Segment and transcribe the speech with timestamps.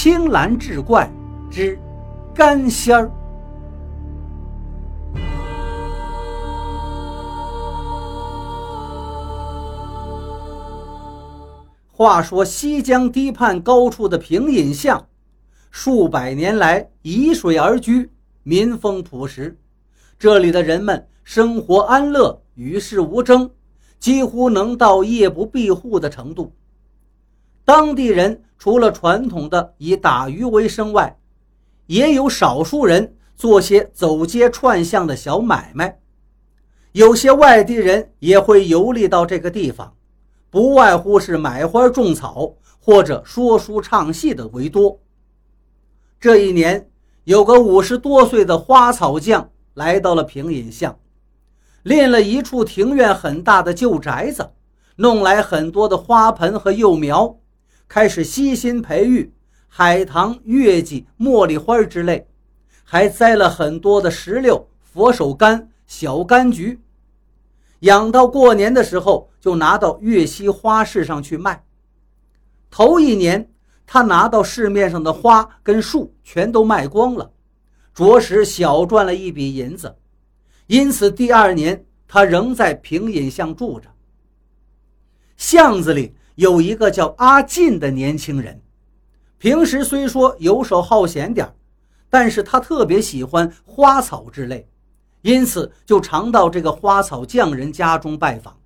[0.00, 1.10] 青蓝志怪
[1.50, 1.76] 之
[2.32, 3.10] 干仙儿。
[11.90, 15.04] 话说西江堤畔高处的平隐巷，
[15.72, 18.08] 数百年来依水而居，
[18.44, 19.58] 民风朴实。
[20.16, 23.50] 这里的人们生活安乐，与世无争，
[23.98, 26.52] 几乎能到夜不闭户的程度。
[27.68, 31.18] 当地人除了传统的以打鱼为生外，
[31.84, 36.00] 也有少数人做些走街串巷的小买卖。
[36.92, 39.92] 有些外地人也会游历到这个地方。
[40.48, 44.98] 不外乎是买花种草或者说书唱戏的为多。
[46.18, 46.88] 这一年，
[47.24, 50.98] 有个五十多岁的花草匠来到了平隐巷，
[51.82, 54.52] 练了一处庭院很大的旧宅子，
[54.96, 57.37] 弄来很多的花盆和幼苗，
[57.88, 59.32] 开始悉心培育
[59.66, 62.28] 海棠、月季、茉莉花之类，
[62.84, 66.78] 还栽了很多的石榴、佛手柑、小柑橘。
[67.80, 71.64] 养到过年的时候，就拿到越西花市上去卖。
[72.70, 73.50] 头一年，
[73.86, 77.30] 他拿到市面上的花跟树全都卖光了，
[77.94, 79.96] 着实小赚了一笔银子。
[80.66, 83.88] 因此，第二年他仍在平隐巷住着。
[85.36, 88.62] 巷子里有一个叫阿进的年轻人，
[89.38, 91.52] 平时虽说游手好闲点
[92.08, 94.68] 但是他特别喜欢花草之类。
[95.22, 98.56] 因此，就常到这个花草匠人家中拜访。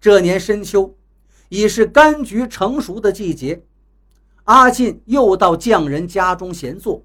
[0.00, 0.96] 这年深秋，
[1.50, 3.62] 已是柑橘成熟的季节，
[4.44, 7.04] 阿进又到匠人家中闲坐，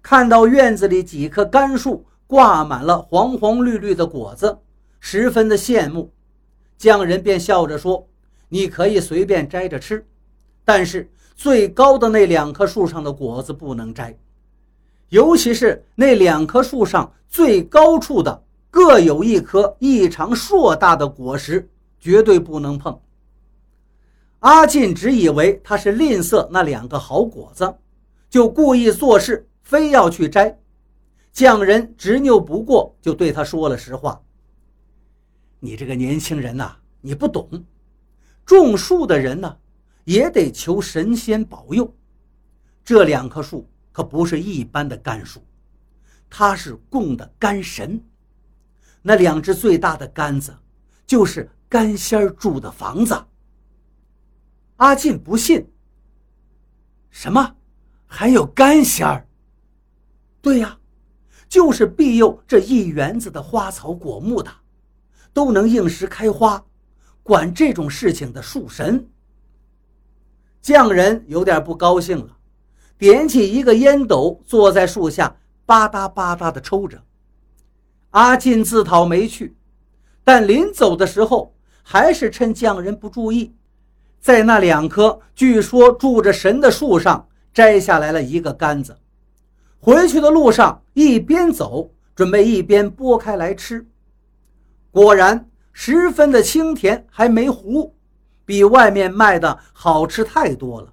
[0.00, 4.56] 看到院子里几棵柑树挂满了黄黄绿绿的果子，
[5.00, 6.12] 十分的羡慕。
[6.78, 8.06] 匠人便笑着说
[8.48, 10.06] ：“你可以随便摘着吃，
[10.64, 14.16] 但是最高的那两棵树上的果子不能摘。”
[15.10, 21.68] 尤其是那两棵树上最高处的各有一颗异常硕大的果实，
[22.00, 22.98] 绝对不能碰。
[24.40, 27.72] 阿进只以为他是吝啬那两个好果子，
[28.28, 30.58] 就故意做事，非要去摘。
[31.32, 34.20] 匠人执拗不过，就对他说了实话
[35.60, 37.48] ：“你这个年轻人呐，你不懂，
[38.44, 39.56] 种树的人呢，
[40.04, 41.94] 也得求神仙保佑。
[42.84, 45.40] 这两棵树。”可不是一般的甘树，
[46.28, 48.04] 它是供的干神。
[49.02, 50.52] 那两只最大的杆子，
[51.06, 53.24] 就是干仙儿住的房子。
[54.78, 55.64] 阿进不信。
[57.08, 57.54] 什么？
[58.04, 59.24] 还有干仙儿？
[60.42, 60.76] 对呀，
[61.48, 64.52] 就是庇佑这一园子的花草果木的，
[65.32, 66.60] 都能应时开花，
[67.24, 69.08] 管这种事情的树神。
[70.62, 72.36] 匠人有点不高兴了。
[72.96, 75.36] 点起一个烟斗，坐在树下
[75.66, 77.02] 吧嗒吧嗒地抽着。
[78.10, 79.56] 阿进自讨没趣，
[80.22, 81.52] 但临走的时候，
[81.82, 83.52] 还是趁匠人不注意，
[84.20, 88.96] 在那两棵据说住着神的树上摘下来了一个杆子。
[89.80, 93.86] 回去的路上，一边走，准备一边剥开来吃。
[94.92, 97.94] 果然，十分的清甜，还没糊，
[98.46, 100.92] 比外面卖的好吃太多了。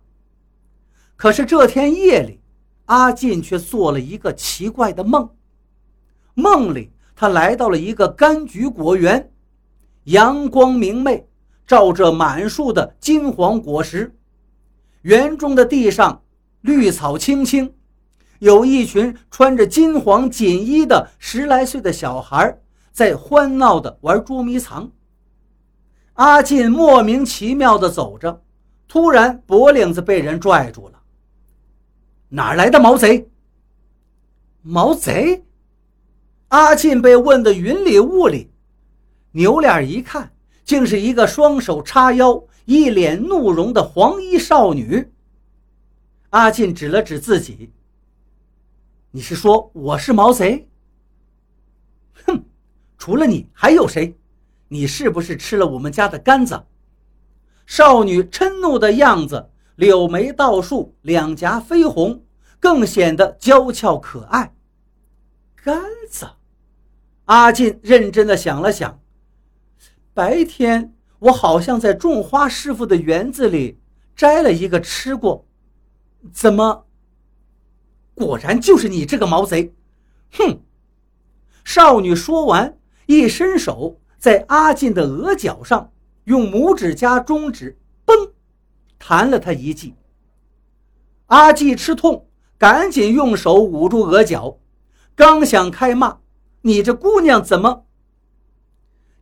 [1.16, 2.42] 可是这天夜里，
[2.86, 5.30] 阿进却做了一个奇怪的梦。
[6.34, 9.32] 梦里，他来到了一个柑橘果园，
[10.06, 11.30] 阳光明媚，
[11.68, 14.14] 照着满树的金黄果实。
[15.04, 16.24] 园中的地上
[16.62, 17.72] 绿草青青，
[18.40, 22.60] 有一群穿着金黄锦衣的十来岁的小孩
[22.92, 24.92] 在欢闹地玩捉迷藏。
[26.14, 28.44] 阿进莫名其妙地走着，
[28.88, 31.02] 突然脖领子被人拽住了。
[32.30, 33.30] 哪来的毛贼？
[34.62, 35.44] 毛贼！
[36.50, 38.52] 阿进被问得云里雾里，
[39.32, 45.12] 扭脸一看，竟是一个双手叉腰、一脸怒容的黄衣少女。
[46.32, 47.72] 阿进指了指自己
[49.12, 50.70] ：“你是说我是毛贼
[52.28, 52.44] ？”“哼，
[53.02, 54.16] 除了你还有谁？
[54.68, 56.68] 你是不是吃了我们家的杆子？”
[57.66, 59.50] 少女嗔怒的样子。
[59.76, 62.24] 柳眉倒竖，两颊绯红，
[62.60, 64.54] 更显得娇俏可爱。
[65.56, 66.30] 杆子，
[67.26, 69.02] 阿进认真的想了想，
[70.14, 73.80] 白天我好像在种花师傅的园子里
[74.16, 75.48] 摘了一个吃过，
[76.32, 76.86] 怎么？
[78.14, 79.74] 果然就是你这个毛贼！
[80.34, 80.62] 哼！
[81.64, 82.78] 少女说完，
[83.12, 85.92] 一伸手，在阿进的额角上
[86.24, 88.32] 用拇指加中指，嘣！
[88.98, 89.96] 弹了他一记，
[91.26, 92.26] 阿季吃痛，
[92.58, 94.58] 赶紧用手捂住额角，
[95.14, 96.20] 刚想开骂
[96.64, 97.84] ：“你这姑娘怎么？”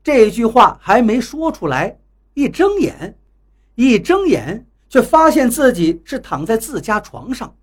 [0.03, 1.97] 这句话还没说出来，
[2.35, 3.17] 一睁眼，
[3.73, 7.55] 一睁眼却发现自己是躺在自家床上，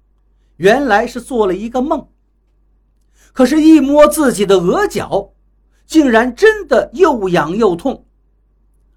[0.56, 2.08] 原来是做了一个梦。
[3.32, 5.32] 可是，一摸自己的额角，
[5.86, 8.04] 竟然真的又痒又痛。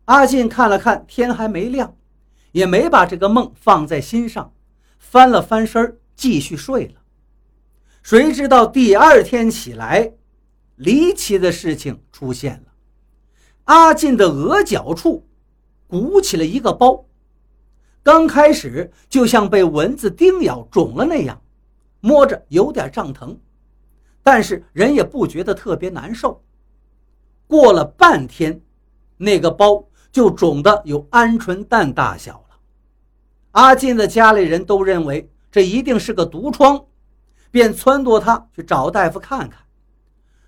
[0.05, 1.95] 阿进看了看天还没亮，
[2.51, 4.51] 也没把这个梦放在心上，
[4.97, 6.95] 翻了翻身继续睡了。
[8.01, 10.13] 谁知道第二天起来，
[10.75, 12.73] 离奇的事情出现了。
[13.65, 15.27] 阿进的额角处
[15.85, 17.05] 鼓起了一个包，
[18.01, 21.39] 刚开始就像被蚊子叮咬肿了那样，
[21.99, 23.39] 摸着有点胀疼，
[24.23, 26.41] 但是人也不觉得特别难受。
[27.49, 28.61] 过了半天，
[29.17, 32.57] 那个包就肿得有鹌鹑蛋大小了。
[33.53, 36.85] 阿进的家里人都认为这一定是个毒疮，
[37.49, 39.61] 便撺掇他去找大夫看看。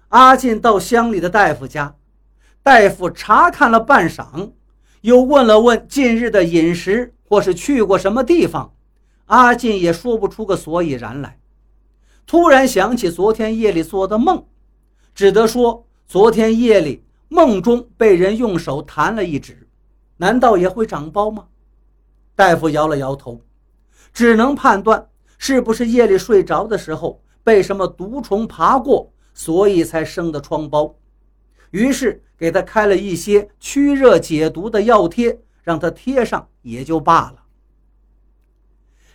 [0.10, 1.96] 阿进到乡里的大夫家。
[2.62, 4.52] 大夫查看了半晌，
[5.02, 8.76] 又问了问近日的饮食或是去过什么地方，
[9.26, 11.40] 阿进也说不出个所以然来。
[12.28, 14.46] 突然想起昨天夜里做的梦，
[15.16, 19.66] 只得说昨天夜里梦中被人用手弹了一指，
[20.18, 21.48] 难道也会长包吗？
[22.36, 23.40] 大夫摇了摇头，
[24.12, 30.94] 只能判断是不是夜里睡着的时候被什么毒虫爬过，所以才生的疮包。
[31.70, 37.36] 于是给他开了一些驱热解毒的药贴，让他贴上也就罢了。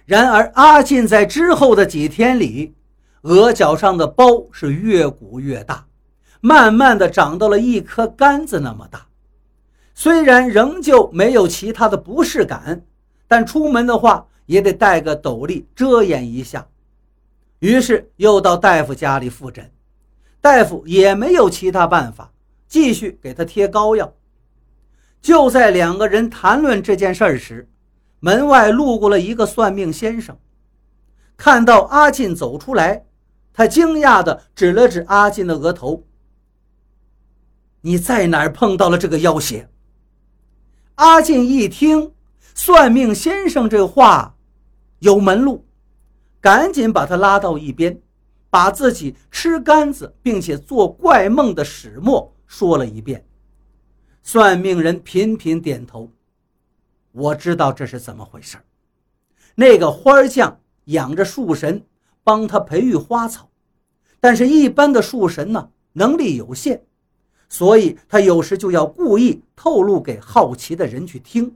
[0.06, 2.74] 然而阿进在之后的几天里，
[3.20, 5.85] 额角上的包是越鼓越大，
[6.46, 9.04] 慢慢的长到了一颗杆子那么大。
[9.96, 12.84] 虽然仍旧没有其他的不适感，
[13.26, 16.64] 但出门的话也得带个斗笠遮掩一下。
[17.58, 19.68] 于是又到大夫家里复诊，
[20.40, 22.30] 大夫也没有其他办法。
[22.68, 24.12] 继续给他贴膏药。
[25.20, 27.68] 就在两个人谈论这件事时，
[28.20, 30.36] 门外路过了一个算命先生，
[31.36, 33.04] 看到阿进走出来，
[33.52, 36.04] 他惊讶地指了指阿进的额头
[37.86, 39.70] ：“你在哪儿碰到了这个妖邪？”
[40.96, 42.12] 阿进一听
[42.52, 44.34] 算命先生这话
[44.98, 45.64] 有门路，
[46.40, 48.02] 赶紧把他拉到一边，
[48.50, 52.34] 把自己吃杆子并且做怪梦的始末。
[52.44, 53.24] 说了一遍，
[54.20, 56.10] 算命人频频点头。
[57.12, 58.56] 我知道这是怎么回事
[59.54, 61.84] 那个花匠养着树神，
[62.24, 63.48] 帮他培育花草，
[64.18, 66.84] 但是一般的树神呢，能力有限，
[67.48, 71.54] 所以他有时就要故意透露给好奇的人去听。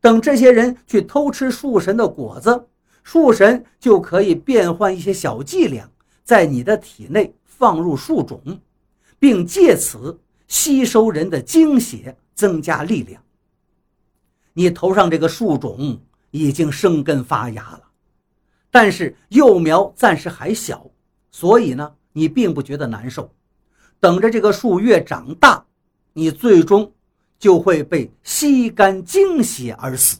[0.00, 2.66] 等这些人去偷吃树神的果子，
[3.02, 5.90] 树神就可以变换一些小伎俩，
[6.24, 8.40] 在你的体内放入树种。
[9.20, 10.18] 并借此
[10.48, 13.22] 吸收人的精血，增加力量。
[14.54, 17.82] 你头上这个树种已经生根发芽了，
[18.70, 20.90] 但是幼苗暂时还小，
[21.30, 23.30] 所以呢，你并不觉得难受。
[24.00, 25.64] 等着这个树越长大，
[26.14, 26.92] 你最终
[27.38, 30.18] 就会被吸干精血而死。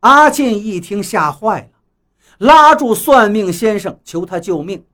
[0.00, 1.78] 阿进一听吓坏了，
[2.38, 4.84] 拉住算命先生求他救命。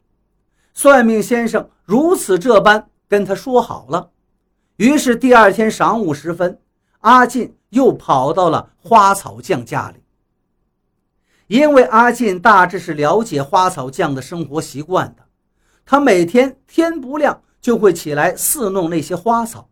[0.72, 4.10] 算命先生如此这般跟他说好了，
[4.76, 6.58] 于是第二天晌午时分，
[7.00, 10.02] 阿进又跑到了花草匠家里。
[11.46, 15.22] 因为阿进大致是了解花草匠的生活习惯的，
[15.84, 19.70] 他每天天不亮就会起来侍弄那些花草，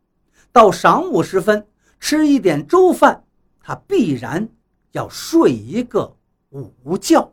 [0.51, 1.67] 到晌午时分
[2.01, 3.23] 吃一点粥饭，
[3.61, 4.49] 他必然
[4.93, 6.17] 要睡一个
[6.49, 7.31] 午觉。